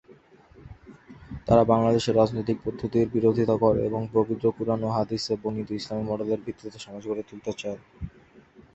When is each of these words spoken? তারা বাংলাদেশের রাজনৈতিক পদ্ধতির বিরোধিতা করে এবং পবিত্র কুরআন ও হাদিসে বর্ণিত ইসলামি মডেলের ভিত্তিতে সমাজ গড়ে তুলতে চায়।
তারা 1.47 1.63
বাংলাদেশের 1.63 2.17
রাজনৈতিক 2.17 2.57
পদ্ধতির 2.65 3.11
বিরোধিতা 3.15 3.55
করে 3.63 3.79
এবং 3.89 4.01
পবিত্র 4.15 4.45
কুরআন 4.57 4.81
ও 4.83 4.89
হাদিসে 4.97 5.33
বর্ণিত 5.41 5.69
ইসলামি 5.71 6.03
মডেলের 6.07 6.43
ভিত্তিতে 6.45 6.77
সমাজ 6.85 7.03
গড়ে 7.07 7.23
তুলতে 7.29 7.51
চায়। 7.61 7.79